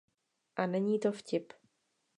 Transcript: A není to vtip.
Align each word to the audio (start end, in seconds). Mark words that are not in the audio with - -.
A 0.55 0.65
není 0.67 0.99
to 0.99 1.11
vtip. 1.11 1.53